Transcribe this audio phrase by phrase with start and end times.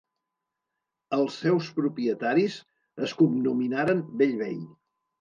[1.17, 2.57] Els seus propietaris
[3.09, 4.63] es cognominaren Bellvei.